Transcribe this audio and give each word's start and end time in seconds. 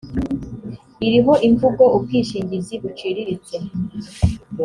iriho 1.05 1.33
imvugo 1.47 1.83
ubwishingizi 1.97 2.73
buciriritse 2.83 3.55